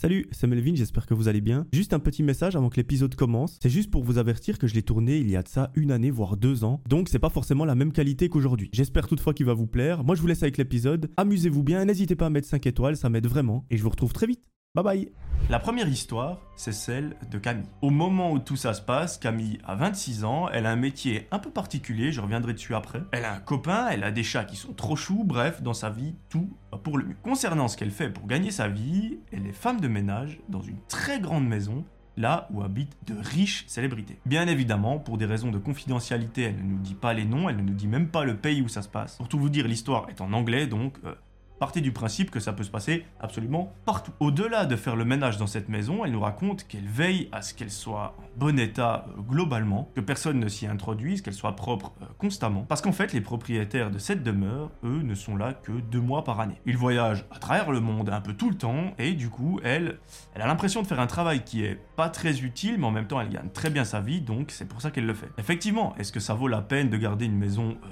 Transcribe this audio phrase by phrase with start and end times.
[0.00, 1.66] Salut, c'est Melvin, j'espère que vous allez bien.
[1.72, 3.58] Juste un petit message avant que l'épisode commence.
[3.60, 5.90] C'est juste pour vous avertir que je l'ai tourné il y a de ça une
[5.90, 6.80] année, voire deux ans.
[6.88, 8.70] Donc c'est pas forcément la même qualité qu'aujourd'hui.
[8.72, 10.04] J'espère toutefois qu'il va vous plaire.
[10.04, 11.10] Moi je vous laisse avec l'épisode.
[11.16, 13.66] Amusez-vous bien, n'hésitez pas à mettre 5 étoiles, ça m'aide vraiment.
[13.70, 14.44] Et je vous retrouve très vite.
[14.74, 15.12] Bye bye
[15.48, 17.66] La première histoire, c'est celle de Camille.
[17.80, 21.26] Au moment où tout ça se passe, Camille a 26 ans, elle a un métier
[21.30, 23.02] un peu particulier, je reviendrai dessus après.
[23.12, 25.88] Elle a un copain, elle a des chats qui sont trop choux, bref, dans sa
[25.88, 27.16] vie, tout va pour le mieux.
[27.22, 30.78] Concernant ce qu'elle fait pour gagner sa vie, elle est femme de ménage dans une
[30.86, 31.84] très grande maison
[32.18, 34.18] là où habitent de riches célébrités.
[34.26, 37.56] Bien évidemment, pour des raisons de confidentialité, elle ne nous dit pas les noms, elle
[37.56, 39.16] ne nous dit même pas le pays où ça se passe.
[39.16, 41.14] Pour tout vous dire, l'histoire est en anglais, donc euh,
[41.58, 44.12] partez du principe que ça peut se passer absolument partout.
[44.20, 47.54] Au-delà de faire le ménage dans cette maison, elle nous raconte qu'elle veille à ce
[47.54, 51.92] qu'elle soit en bon état euh, globalement, que personne ne s'y introduise, qu'elle soit propre
[52.02, 52.62] euh, constamment.
[52.62, 56.24] Parce qu'en fait, les propriétaires de cette demeure, eux, ne sont là que deux mois
[56.24, 56.60] par année.
[56.66, 59.98] Ils voyagent à travers le monde un peu tout le temps, et du coup, elle,
[60.34, 63.06] elle a l'impression de faire un travail qui est pas très utile, mais en même
[63.06, 65.28] temps, elle gagne très bien sa vie, donc c'est pour ça qu'elle le fait.
[65.38, 67.88] Effectivement, est-ce que ça vaut la peine de garder une maison euh,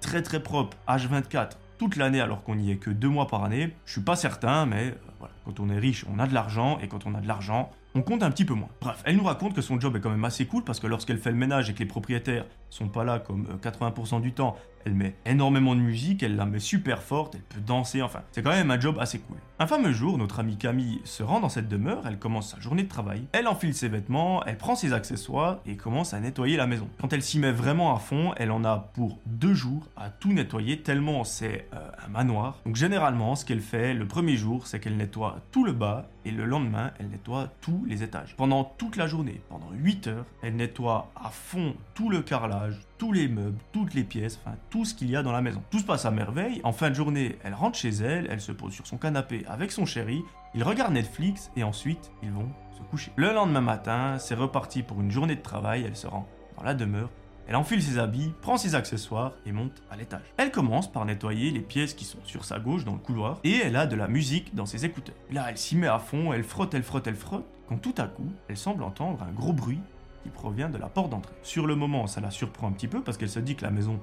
[0.00, 1.52] très très propre, H24,
[1.96, 4.88] l'année alors qu'on n'y est que deux mois par année Je suis pas certain, mais
[4.88, 7.28] euh, voilà, quand on est riche, on a de l'argent, et quand on a de
[7.28, 8.68] l'argent, on compte un petit peu moins.
[8.80, 11.18] Bref, elle nous raconte que son job est quand même assez cool parce que lorsqu'elle
[11.18, 14.56] fait le ménage et que les propriétaires sont pas là comme euh, 80% du temps,
[14.84, 18.42] elle met énormément de musique, elle la met super forte, elle peut danser, enfin, c'est
[18.42, 19.36] quand même un job assez cool.
[19.58, 22.82] Un fameux jour, notre amie Camille se rend dans cette demeure, elle commence sa journée
[22.82, 26.66] de travail, elle enfile ses vêtements, elle prend ses accessoires et commence à nettoyer la
[26.66, 26.88] maison.
[27.00, 30.32] Quand elle s'y met vraiment à fond, elle en a pour deux jours à tout
[30.32, 32.60] nettoyer tellement c'est euh, un manoir.
[32.66, 36.30] Donc généralement, ce qu'elle fait le premier jour, c'est qu'elle nettoie tout le bas et
[36.30, 38.36] le lendemain, elle nettoie tous les étages.
[38.36, 43.10] Pendant toute la journée, pendant 8 heures, elle nettoie à fond tout le carrelage, tous
[43.10, 45.60] les meubles, toutes les pièces, enfin tout ce qu'il y a dans la maison.
[45.70, 46.60] Tout se passe à merveille.
[46.62, 49.72] En fin de journée, elle rentre chez elle, elle se pose sur son canapé avec
[49.72, 50.22] son chéri,
[50.54, 53.10] ils regardent Netflix et ensuite ils vont se coucher.
[53.16, 56.74] Le lendemain matin, c'est reparti pour une journée de travail, elle se rend dans la
[56.74, 57.10] demeure,
[57.48, 60.22] elle enfile ses habits, prend ses accessoires et monte à l'étage.
[60.36, 63.56] Elle commence par nettoyer les pièces qui sont sur sa gauche dans le couloir et
[63.64, 65.16] elle a de la musique dans ses écouteurs.
[65.32, 68.04] Là, elle s'y met à fond, elle frotte, elle frotte, elle frotte, quand tout à
[68.04, 69.80] coup, elle semble entendre un gros bruit
[70.22, 71.34] qui provient de la porte d'entrée.
[71.42, 73.70] Sur le moment, ça la surprend un petit peu parce qu'elle se dit que la
[73.70, 74.00] maison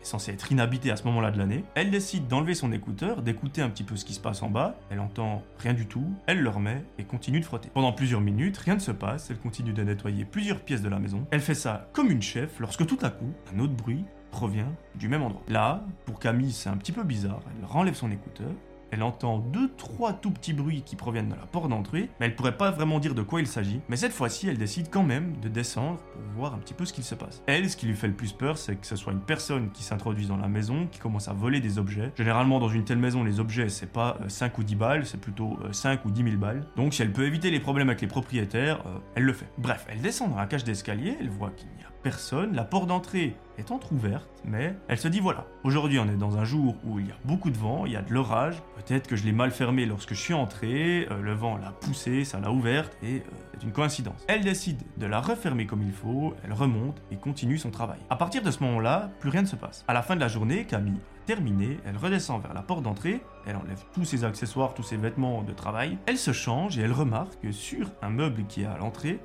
[0.00, 1.64] est censée être inhabitée à ce moment-là de l'année.
[1.74, 4.76] Elle décide d'enlever son écouteur, d'écouter un petit peu ce qui se passe en bas.
[4.90, 7.70] Elle entend rien du tout, elle le remet et continue de frotter.
[7.72, 10.98] Pendant plusieurs minutes, rien ne se passe, elle continue de nettoyer plusieurs pièces de la
[10.98, 11.26] maison.
[11.30, 15.08] Elle fait ça comme une chef lorsque tout à coup, un autre bruit provient du
[15.08, 15.42] même endroit.
[15.48, 17.40] Là, pour Camille, c'est un petit peu bizarre.
[17.56, 18.50] Elle renlève son écouteur,
[18.94, 22.36] elle entend deux, trois tout petits bruits qui proviennent de la porte d'entrée, mais elle
[22.36, 23.80] pourrait pas vraiment dire de quoi il s'agit.
[23.88, 26.92] Mais cette fois-ci, elle décide quand même de descendre pour voir un petit peu ce
[26.92, 27.42] qu'il se passe.
[27.46, 29.82] Elle, ce qui lui fait le plus peur, c'est que ce soit une personne qui
[29.82, 32.12] s'introduise dans la maison, qui commence à voler des objets.
[32.16, 35.20] Généralement, dans une telle maison, les objets, c'est pas euh, 5 ou 10 balles, c'est
[35.20, 36.64] plutôt euh, 5 ou 10 000 balles.
[36.76, 39.48] Donc, si elle peut éviter les problèmes avec les propriétaires, euh, elle le fait.
[39.58, 42.86] Bref, elle descend dans la cage d'escalier, elle voit qu'il n'y a personne, la porte
[42.86, 46.98] d'entrée est entr'ouverte, mais elle se dit voilà, aujourd'hui on est dans un jour où
[46.98, 49.32] il y a beaucoup de vent, il y a de l'orage, peut-être que je l'ai
[49.32, 53.16] mal fermé lorsque je suis entré, euh, le vent l'a poussé, ça l'a ouverte, et
[53.16, 53.20] euh,
[53.52, 54.24] c'est une coïncidence.
[54.28, 57.98] Elle décide de la refermer comme il faut, elle remonte et continue son travail.
[58.10, 59.84] À partir de ce moment-là, plus rien ne se passe.
[59.88, 63.22] À la fin de la journée, Camille a terminé, elle redescend vers la porte d'entrée,
[63.46, 66.92] elle enlève tous ses accessoires, tous ses vêtements de travail, elle se change et elle
[66.92, 69.20] remarque que sur un meuble qui est à l'entrée,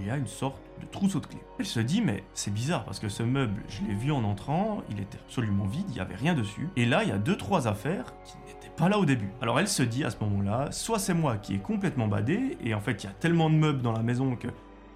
[0.00, 1.42] il y a une sorte de trousseau de clés.
[1.58, 4.82] Elle se dit mais c'est bizarre parce que ce meuble, je l'ai vu en entrant,
[4.90, 6.68] il était absolument vide, il n'y avait rien dessus.
[6.76, 9.30] Et là, il y a deux trois affaires qui n'étaient pas là au début.
[9.40, 12.74] Alors elle se dit à ce moment-là, soit c'est moi qui ai complètement badé et
[12.74, 14.48] en fait il y a tellement de meubles dans la maison que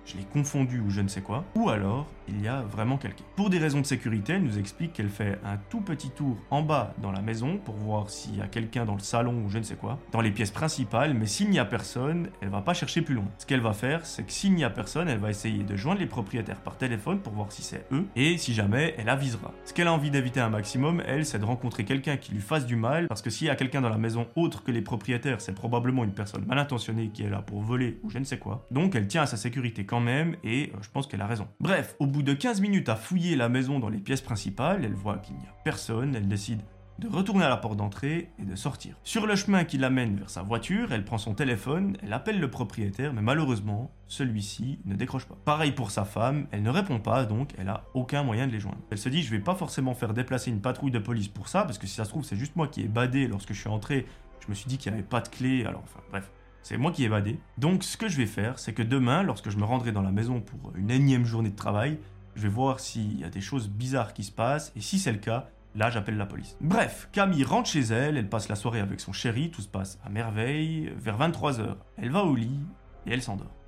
[0.04, 3.24] je l'ai confondu ou je ne sais quoi, ou alors il y a vraiment quelqu'un.
[3.36, 6.62] Pour des raisons de sécurité, elle nous explique qu'elle fait un tout petit tour en
[6.62, 9.58] bas dans la maison pour voir s'il y a quelqu'un dans le salon ou je
[9.58, 12.74] ne sais quoi, dans les pièces principales, mais s'il n'y a personne, elle va pas
[12.74, 13.26] chercher plus loin.
[13.38, 16.00] Ce qu'elle va faire, c'est que s'il n'y a personne, elle va essayer de joindre
[16.00, 19.52] les propriétaires par téléphone pour voir si c'est eux, et si jamais, elle avisera.
[19.64, 22.66] Ce qu'elle a envie d'éviter un maximum, elle, c'est de rencontrer quelqu'un qui lui fasse
[22.66, 25.40] du mal, parce que s'il y a quelqu'un dans la maison autre que les propriétaires,
[25.40, 28.38] c'est probablement une personne mal intentionnée qui est là pour voler ou je ne sais
[28.38, 28.66] quoi.
[28.70, 31.48] Donc elle tient à sa sécurité quand même, et euh, je pense qu'elle a raison.
[31.58, 34.94] Bref, au bout de 15 minutes à fouiller la maison dans les pièces principales, elle
[34.94, 36.62] voit qu'il n'y a personne, elle décide
[37.00, 38.94] de retourner à la porte d'entrée et de sortir.
[39.02, 42.50] Sur le chemin qui l'amène vers sa voiture, elle prend son téléphone, elle appelle le
[42.50, 45.36] propriétaire, mais malheureusement, celui-ci ne décroche pas.
[45.44, 48.60] Pareil pour sa femme, elle ne répond pas, donc elle a aucun moyen de les
[48.60, 48.78] joindre.
[48.90, 51.64] Elle se dit, je vais pas forcément faire déplacer une patrouille de police pour ça,
[51.64, 53.68] parce que si ça se trouve, c'est juste moi qui ai badé lorsque je suis
[53.68, 54.06] entré.
[54.40, 56.30] Je me suis dit qu'il n'y avait pas de clé, alors enfin bref.
[56.62, 57.38] C'est moi qui ai évadé.
[57.58, 60.12] Donc ce que je vais faire, c'est que demain, lorsque je me rendrai dans la
[60.12, 61.98] maison pour une énième journée de travail,
[62.36, 65.12] je vais voir s'il y a des choses bizarres qui se passent, et si c'est
[65.12, 66.56] le cas, Là, j'appelle la police.
[66.60, 70.00] Bref, Camille rentre chez elle, elle passe la soirée avec son chéri, tout se passe
[70.04, 70.92] à merveille.
[70.96, 72.60] Vers 23h, elle va au lit
[73.06, 73.59] et elle s'endort.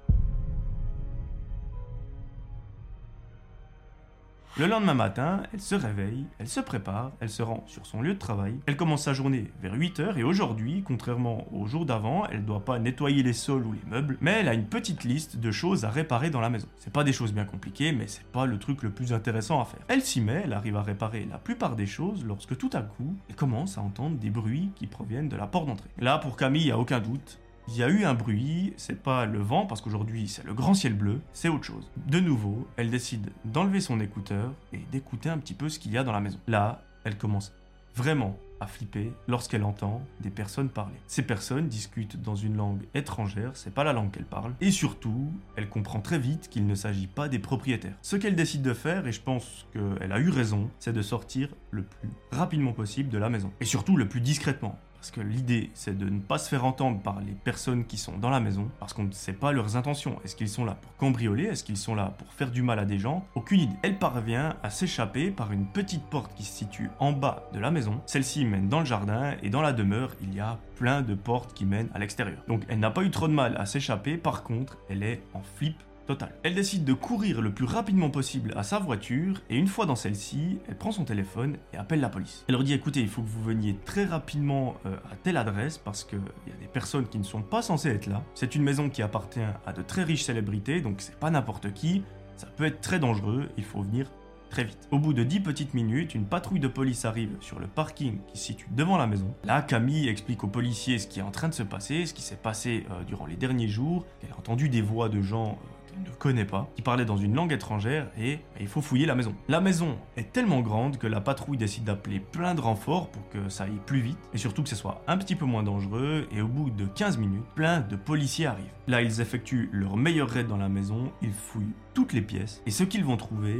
[4.58, 8.12] Le lendemain matin, elle se réveille, elle se prépare, elle se rend sur son lieu
[8.12, 12.42] de travail, elle commence sa journée vers 8h et aujourd'hui, contrairement au jour d'avant, elle
[12.42, 15.38] ne doit pas nettoyer les sols ou les meubles, mais elle a une petite liste
[15.38, 16.68] de choses à réparer dans la maison.
[16.76, 19.64] C'est pas des choses bien compliquées, mais c'est pas le truc le plus intéressant à
[19.64, 19.80] faire.
[19.88, 23.16] Elle s'y met, elle arrive à réparer la plupart des choses lorsque tout à coup,
[23.30, 25.88] elle commence à entendre des bruits qui proviennent de la porte d'entrée.
[25.98, 27.38] Là, pour Camille, il n'y a aucun doute,
[27.68, 30.74] il y a eu un bruit, c'est pas le vent parce qu'aujourd'hui c'est le grand
[30.74, 31.90] ciel bleu, c'est autre chose.
[32.06, 35.98] De nouveau, elle décide d'enlever son écouteur et d'écouter un petit peu ce qu'il y
[35.98, 36.38] a dans la maison.
[36.48, 37.52] Là, elle commence
[37.94, 40.94] vraiment à flipper lorsqu'elle entend des personnes parler.
[41.08, 45.32] Ces personnes discutent dans une langue étrangère, c'est pas la langue qu'elles parlent, et surtout,
[45.56, 47.96] elle comprend très vite qu'il ne s'agit pas des propriétaires.
[48.02, 51.48] Ce qu'elle décide de faire, et je pense qu'elle a eu raison, c'est de sortir
[51.72, 53.52] le plus rapidement possible de la maison.
[53.60, 54.78] Et surtout le plus discrètement.
[55.02, 58.18] Parce que l'idée, c'est de ne pas se faire entendre par les personnes qui sont
[58.18, 60.20] dans la maison, parce qu'on ne sait pas leurs intentions.
[60.24, 61.42] Est-ce qu'ils sont là pour cambrioler?
[61.42, 63.26] Est-ce qu'ils sont là pour faire du mal à des gens?
[63.34, 63.74] Aucune idée.
[63.82, 67.72] Elle parvient à s'échapper par une petite porte qui se situe en bas de la
[67.72, 68.00] maison.
[68.06, 71.52] Celle-ci mène dans le jardin, et dans la demeure, il y a plein de portes
[71.52, 72.38] qui mènent à l'extérieur.
[72.46, 75.42] Donc elle n'a pas eu trop de mal à s'échapper, par contre, elle est en
[75.42, 75.74] flip
[76.06, 76.34] Total.
[76.42, 79.94] Elle décide de courir le plus rapidement possible à sa voiture et une fois dans
[79.94, 82.44] celle-ci, elle prend son téléphone et appelle la police.
[82.48, 85.78] Elle leur dit écoutez, il faut que vous veniez très rapidement euh, à telle adresse
[85.78, 88.22] parce qu'il y a des personnes qui ne sont pas censées être là.
[88.34, 92.02] C'est une maison qui appartient à de très riches célébrités, donc c'est pas n'importe qui.
[92.36, 94.10] Ça peut être très dangereux, il faut venir
[94.52, 94.86] très vite.
[94.90, 98.38] Au bout de 10 petites minutes, une patrouille de police arrive sur le parking qui
[98.38, 99.34] se situe devant la maison.
[99.44, 102.20] Là, Camille explique aux policiers ce qui est en train de se passer, ce qui
[102.20, 104.04] s'est passé euh, durant les derniers jours.
[104.22, 107.34] Elle a entendu des voix de gens euh, ne connaît pas, qui parlait dans une
[107.34, 109.34] langue étrangère et il faut fouiller la maison.
[109.48, 113.48] La maison est tellement grande que la patrouille décide d'appeler plein de renforts pour que
[113.48, 116.40] ça aille plus vite et surtout que ce soit un petit peu moins dangereux et
[116.40, 118.64] au bout de 15 minutes, plein de policiers arrivent.
[118.88, 122.70] Là, ils effectuent leur meilleur raid dans la maison, ils fouillent toutes les pièces et
[122.70, 123.56] ce qu'ils vont trouver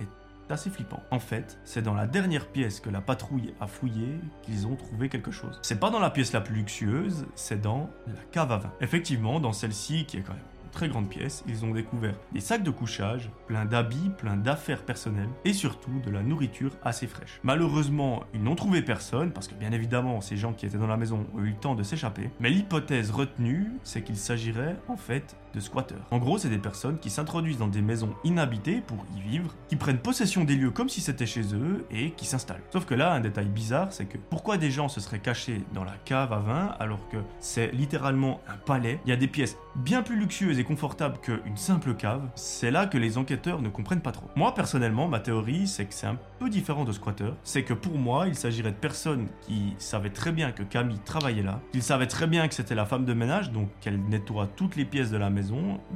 [0.00, 1.02] est assez flippant.
[1.10, 5.08] En fait, c'est dans la dernière pièce que la patrouille a fouillé qu'ils ont trouvé
[5.08, 5.58] quelque chose.
[5.62, 8.72] C'est pas dans la pièce la plus luxueuse, c'est dans la cave à vin.
[8.80, 10.42] Effectivement, dans celle-ci qui est quand même
[10.74, 15.28] très grande pièce, ils ont découvert des sacs de couchage, plein d'habits, plein d'affaires personnelles
[15.44, 17.40] et surtout de la nourriture assez fraîche.
[17.42, 20.96] Malheureusement, ils n'ont trouvé personne parce que bien évidemment, ces gens qui étaient dans la
[20.96, 22.30] maison ont eu le temps de s'échapper.
[22.40, 25.94] Mais l'hypothèse retenue, c'est qu'il s'agirait en fait de.
[26.10, 29.76] En gros, c'est des personnes qui s'introduisent dans des maisons inhabitées pour y vivre, qui
[29.76, 32.62] prennent possession des lieux comme si c'était chez eux et qui s'installent.
[32.72, 35.84] Sauf que là, un détail bizarre, c'est que pourquoi des gens se seraient cachés dans
[35.84, 39.00] la cave à vin alors que c'est littéralement un palais?
[39.06, 42.22] Il y a des pièces bien plus luxueuses et confortables qu'une simple cave.
[42.34, 44.28] C'est là que les enquêteurs ne comprennent pas trop.
[44.36, 47.36] Moi, personnellement, ma théorie, c'est que c'est un peu différent de squatteurs.
[47.42, 51.42] C'est que pour moi, il s'agirait de personnes qui savaient très bien que Camille travaillait
[51.42, 54.76] là, qu'ils savaient très bien que c'était la femme de ménage, donc qu'elle nettoie toutes
[54.76, 55.43] les pièces de la maison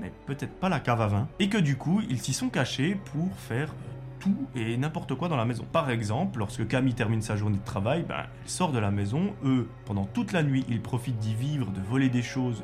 [0.01, 2.97] mais peut-être pas la cave à vin, et que du coup, ils s'y sont cachés
[3.13, 3.75] pour faire
[4.19, 5.65] tout et n'importe quoi dans la maison.
[5.73, 9.33] Par exemple, lorsque Camille termine sa journée de travail, ben, elle sort de la maison,
[9.45, 12.63] eux, pendant toute la nuit, ils profitent d'y vivre, de voler des choses,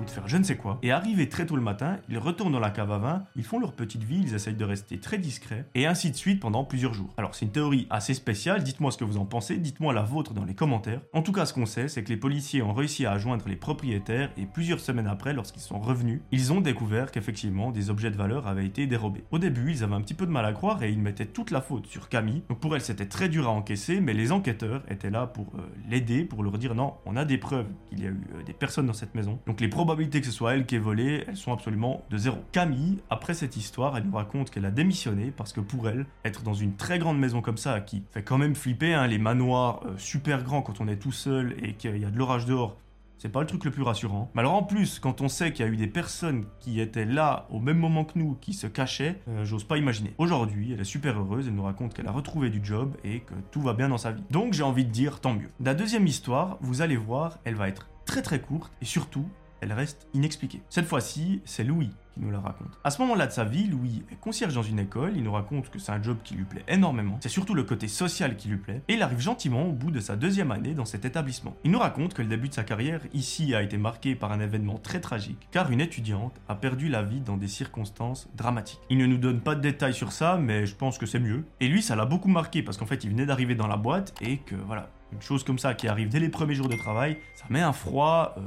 [0.00, 0.78] ou de faire je ne sais quoi.
[0.82, 3.58] Et arrivé très tôt le matin, ils retournent dans la cave à vin, ils font
[3.58, 6.94] leur petite vie, ils essayent de rester très discrets, et ainsi de suite pendant plusieurs
[6.94, 7.14] jours.
[7.16, 10.34] Alors c'est une théorie assez spéciale, dites-moi ce que vous en pensez, dites-moi la vôtre
[10.34, 11.00] dans les commentaires.
[11.12, 13.56] En tout cas, ce qu'on sait, c'est que les policiers ont réussi à joindre les
[13.56, 18.16] propriétaires, et plusieurs semaines après, lorsqu'ils sont revenus, ils ont découvert qu'effectivement des objets de
[18.16, 19.24] valeur avaient été dérobés.
[19.30, 21.50] Au début, ils avaient un petit peu de mal à croire et ils mettaient toute
[21.50, 22.42] la faute sur Camille.
[22.48, 25.62] Donc pour elle, c'était très dur à encaisser, mais les enquêteurs étaient là pour euh,
[25.88, 28.52] l'aider, pour leur dire non, on a des preuves qu'il y a eu euh, des
[28.52, 29.38] personnes dans cette maison.
[29.46, 32.38] Donc les que ce soit elle qui est volée, elles sont absolument de zéro.
[32.52, 36.42] Camille, après cette histoire, elle nous raconte qu'elle a démissionné parce que pour elle, être
[36.42, 39.80] dans une très grande maison comme ça, qui fait quand même flipper, hein, les manoirs
[39.86, 42.76] euh, super grands quand on est tout seul et qu'il y a de l'orage dehors,
[43.16, 44.30] c'est pas le truc le plus rassurant.
[44.34, 47.04] Mais alors en plus, quand on sait qu'il y a eu des personnes qui étaient
[47.04, 50.14] là au même moment que nous, qui se cachaient, euh, j'ose pas imaginer.
[50.18, 53.34] Aujourd'hui, elle est super heureuse, elle nous raconte qu'elle a retrouvé du job et que
[53.50, 54.22] tout va bien dans sa vie.
[54.30, 55.48] Donc j'ai envie de dire tant mieux.
[55.60, 59.28] La deuxième histoire, vous allez voir, elle va être très très courte et surtout,
[59.60, 60.62] elle reste inexpliquée.
[60.68, 62.78] Cette fois-ci, c'est Louis qui nous la raconte.
[62.84, 65.70] À ce moment-là de sa vie, Louis est concierge dans une école, il nous raconte
[65.70, 68.56] que c'est un job qui lui plaît énormément, c'est surtout le côté social qui lui
[68.56, 71.56] plaît, et il arrive gentiment au bout de sa deuxième année dans cet établissement.
[71.64, 74.40] Il nous raconte que le début de sa carrière ici a été marqué par un
[74.40, 78.80] événement très tragique, car une étudiante a perdu la vie dans des circonstances dramatiques.
[78.90, 81.44] Il ne nous donne pas de détails sur ça, mais je pense que c'est mieux.
[81.60, 84.14] Et lui, ça l'a beaucoup marqué, parce qu'en fait, il venait d'arriver dans la boîte,
[84.20, 87.18] et que voilà, une chose comme ça qui arrive dès les premiers jours de travail,
[87.34, 88.40] ça met un froid euh,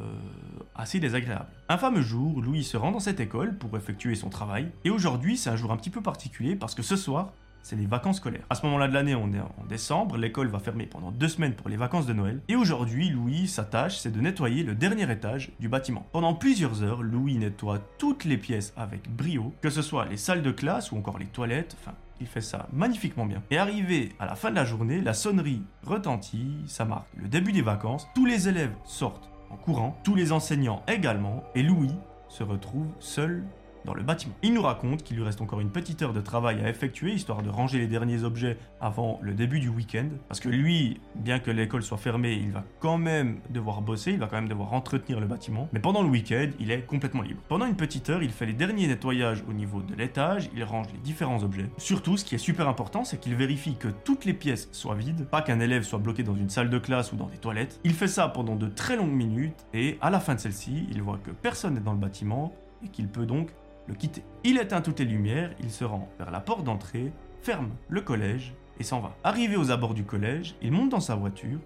[0.76, 1.48] assez désagréable.
[1.70, 5.38] Un fameux jour, Louis se rend dans cette école pour effectuer son travail, et aujourd'hui
[5.38, 8.46] c'est un jour un petit peu particulier parce que ce soir, c'est les vacances scolaires.
[8.50, 11.54] À ce moment-là de l'année, on est en décembre, l'école va fermer pendant deux semaines
[11.54, 12.42] pour les vacances de Noël.
[12.48, 16.06] Et aujourd'hui, Louis, sa tâche, c'est de nettoyer le dernier étage du bâtiment.
[16.12, 20.42] Pendant plusieurs heures, Louis nettoie toutes les pièces avec brio, que ce soit les salles
[20.42, 23.42] de classe ou encore les toilettes, enfin, il fait ça magnifiquement bien.
[23.52, 27.52] Et arrivé à la fin de la journée, la sonnerie retentit, ça marque le début
[27.52, 31.94] des vacances, tous les élèves sortent en courant, tous les enseignants également, et Louis
[32.30, 33.44] se retrouve seul
[33.86, 34.34] dans le bâtiment.
[34.44, 37.42] Il nous raconte qu'il lui reste encore une petite heure de travail à effectuer, histoire
[37.42, 40.10] de ranger les derniers objets avant le début du week-end.
[40.28, 44.20] Parce que lui, bien que l'école soit fermée, il va quand même devoir bosser, il
[44.20, 45.70] va quand même devoir entretenir le bâtiment.
[45.74, 47.42] Mais pendant le week-end, il est complètement libre.
[47.48, 50.88] Pendant une petite heure, il fait les derniers nettoyages au niveau de l'étage, il range
[50.94, 51.70] les différents objets.
[51.78, 55.26] Surtout, ce qui est super important, c'est qu'il vérifie que toutes les pièces soient vides,
[55.26, 57.80] pas qu'un élève soit bloqué dans une salle de classe ou dans des toilettes.
[57.84, 61.02] Il fait ça pendant de très longues minutes, et à la fin de celle-ci, il
[61.02, 63.50] voit que personne n'est dans le bâtiment, et qu'il peut donc
[63.88, 64.24] le quitter.
[64.44, 67.12] Il éteint toutes les lumières, il se rend vers la porte d'entrée,
[67.42, 69.16] ferme le collège et s'en va.
[69.24, 71.60] Arrivé aux abords du collège, il monte dans sa voiture,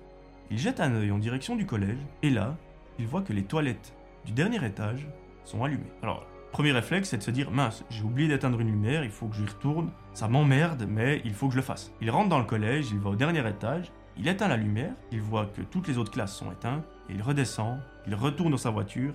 [0.51, 2.55] il jette un œil en direction du collège et là,
[2.99, 3.93] il voit que les toilettes
[4.25, 5.07] du dernier étage
[5.43, 5.91] sont allumées.
[6.01, 9.27] Alors, premier réflexe, c'est de se dire mince, j'ai oublié d'éteindre une lumière, il faut
[9.27, 11.91] que j'y retourne, ça m'emmerde, mais il faut que je le fasse.
[12.01, 15.21] Il rentre dans le collège, il va au dernier étage, il éteint la lumière, il
[15.21, 18.69] voit que toutes les autres classes sont éteintes, et il redescend, il retourne dans sa
[18.69, 19.13] voiture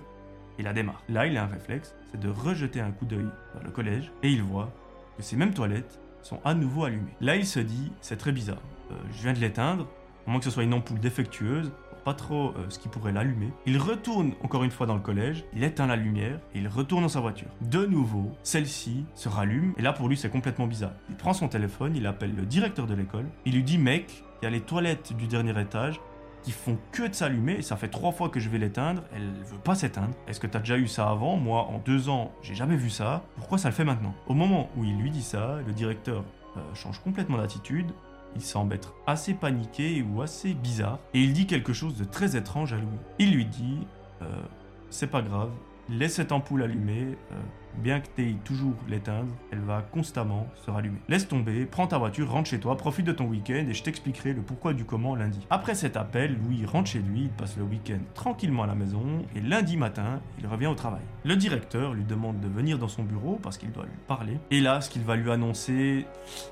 [0.59, 1.03] il la démarre.
[1.09, 4.29] Là, il a un réflexe, c'est de rejeter un coup d'œil vers le collège et
[4.29, 4.71] il voit
[5.17, 7.15] que ces mêmes toilettes sont à nouveau allumées.
[7.19, 8.61] Là, il se dit, c'est très bizarre.
[8.91, 9.87] Euh, je viens de l'éteindre,
[10.27, 11.71] à moins que ce soit une ampoule défectueuse,
[12.03, 13.49] pas trop euh, ce qui pourrait l'allumer.
[13.65, 17.03] Il retourne encore une fois dans le collège, il éteint la lumière et il retourne
[17.03, 17.49] dans sa voiture.
[17.61, 20.93] De nouveau, celle-ci se rallume et là pour lui c'est complètement bizarre.
[21.09, 24.45] Il prend son téléphone, il appelle le directeur de l'école, il lui dit mec, il
[24.45, 25.99] y a les toilettes du dernier étage,
[26.43, 29.29] qui font que de s'allumer et ça fait trois fois que je vais l'éteindre, elle
[29.45, 30.13] veut pas s'éteindre.
[30.27, 31.37] Est-ce que t'as déjà eu ça avant?
[31.37, 33.23] Moi, en deux ans, j'ai jamais vu ça.
[33.35, 34.13] Pourquoi ça le fait maintenant?
[34.27, 36.23] Au moment où il lui dit ça, le directeur
[36.57, 37.91] euh, change complètement d'attitude.
[38.35, 42.35] Il semble être assez paniqué ou assez bizarre et il dit quelque chose de très
[42.35, 42.99] étrange à Louis.
[43.19, 43.79] Il lui dit
[44.21, 44.25] euh,
[44.89, 45.51] C'est pas grave,
[45.89, 47.17] laisse cette ampoule allumée.
[47.31, 47.35] Euh,
[47.77, 50.99] Bien que tu toujours l'éteindre, elle va constamment se rallumer.
[51.07, 54.33] Laisse tomber, prends ta voiture, rentre chez toi, profite de ton week-end et je t'expliquerai
[54.33, 55.39] le pourquoi du comment lundi.
[55.49, 59.25] Après cet appel, Louis rentre chez lui, il passe le week-end tranquillement à la maison
[59.35, 61.01] et lundi matin, il revient au travail.
[61.23, 64.37] Le directeur lui demande de venir dans son bureau parce qu'il doit lui parler.
[64.51, 66.05] Et là, ce qu'il va lui annoncer,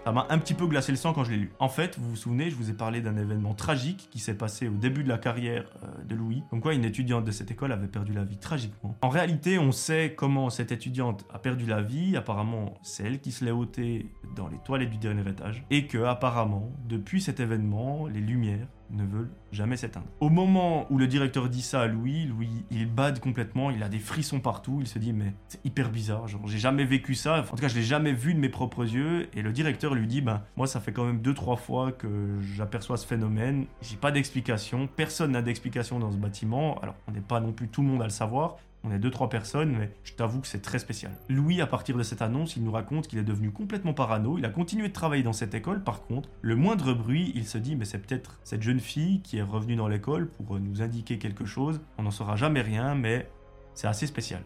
[0.05, 1.51] ça m'a un petit peu glacé le sang quand je l'ai lu.
[1.59, 4.67] En fait, vous vous souvenez, je vous ai parlé d'un événement tragique qui s'est passé
[4.67, 6.43] au début de la carrière euh, de Louis.
[6.49, 8.97] Comme quoi, une étudiante de cette école avait perdu la vie tragiquement.
[9.01, 13.31] En réalité, on sait comment cette étudiante a perdu la vie, apparemment c'est elle qui
[13.31, 18.07] se l'est ôtée dans les toilettes du dernier étage, et que apparemment, depuis cet événement,
[18.07, 20.07] les lumières ne veulent jamais s'éteindre.
[20.19, 23.89] Au moment où le directeur dit ça à Louis, Louis, il bade complètement, il a
[23.89, 27.41] des frissons partout, il se dit mais c'est hyper bizarre, genre j'ai jamais vécu ça,
[27.41, 30.07] en tout cas je l'ai jamais vu de mes propres yeux, et le directeur lui
[30.07, 33.97] dit ben moi ça fait quand même deux trois fois que j'aperçois ce phénomène, j'ai
[33.97, 37.81] pas d'explication, personne n'a d'explication dans ce bâtiment, alors on n'est pas non plus tout
[37.81, 40.61] le monde à le savoir, on est deux, trois personnes, mais je t'avoue que c'est
[40.61, 41.11] très spécial.
[41.27, 44.37] Louis, à partir de cette annonce, il nous raconte qu'il est devenu complètement parano.
[44.37, 45.83] Il a continué de travailler dans cette école.
[45.83, 49.37] Par contre, le moindre bruit, il se dit, mais c'est peut-être cette jeune fille qui
[49.37, 51.81] est revenue dans l'école pour nous indiquer quelque chose.
[51.97, 53.29] On n'en saura jamais rien, mais
[53.73, 54.43] c'est assez spécial.